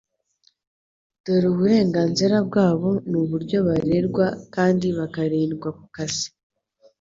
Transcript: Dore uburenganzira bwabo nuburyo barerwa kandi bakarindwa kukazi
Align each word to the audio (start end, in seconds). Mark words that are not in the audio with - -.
Dore 1.23 1.47
uburenganzira 1.53 2.35
bwabo 2.47 2.89
nuburyo 3.09 3.57
barerwa 3.67 4.25
kandi 4.55 4.87
bakarindwa 4.97 5.67
kukazi 5.77 6.27